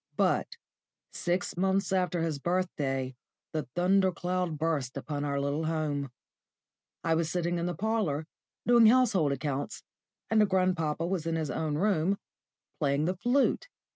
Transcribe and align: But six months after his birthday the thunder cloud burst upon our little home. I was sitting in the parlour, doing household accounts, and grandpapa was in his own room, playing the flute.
But 0.17 0.57
six 1.13 1.55
months 1.55 1.93
after 1.93 2.23
his 2.23 2.39
birthday 2.39 3.13
the 3.51 3.67
thunder 3.75 4.11
cloud 4.11 4.57
burst 4.57 4.97
upon 4.97 5.23
our 5.23 5.39
little 5.39 5.65
home. 5.65 6.09
I 7.03 7.13
was 7.13 7.29
sitting 7.29 7.59
in 7.59 7.67
the 7.67 7.75
parlour, 7.75 8.25
doing 8.65 8.87
household 8.87 9.31
accounts, 9.31 9.83
and 10.31 10.49
grandpapa 10.49 11.05
was 11.05 11.27
in 11.27 11.35
his 11.35 11.51
own 11.51 11.75
room, 11.75 12.17
playing 12.79 13.05
the 13.05 13.15
flute. 13.17 13.67